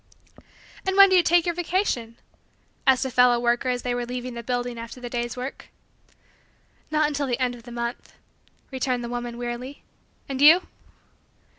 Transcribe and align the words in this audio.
"And 0.83 0.97
when 0.97 1.09
do 1.09 1.15
you 1.15 1.21
take 1.21 1.45
your 1.45 1.53
vacation?" 1.53 2.17
asked 2.87 3.05
a 3.05 3.11
fellow 3.11 3.39
worker 3.39 3.69
as 3.69 3.83
they 3.83 3.93
were 3.93 4.03
leaving 4.03 4.33
the 4.33 4.41
building 4.41 4.79
after 4.79 4.99
the 4.99 5.11
day's 5.11 5.37
work. 5.37 5.67
"Not 6.89 7.07
until 7.07 7.27
the 7.27 7.37
last 7.39 7.53
of 7.53 7.61
the 7.61 7.71
month," 7.71 8.13
returned 8.71 9.03
the 9.03 9.09
woman 9.09 9.37
wearily. 9.37 9.83
"And 10.27 10.41
you?" 10.41 10.63